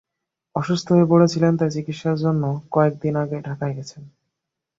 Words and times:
অসুস্থ 0.55 0.87
হয়ে 0.93 1.09
পড়েছিলেন, 1.11 1.53
তাই 1.59 1.71
চিকিৎসার 1.75 2.17
জন্য 2.23 2.43
কয়েক 2.71 2.93
দিন 3.03 3.13
আগে 3.23 3.37
ঢাকায় 3.47 3.75
গেছেন। 3.77 4.03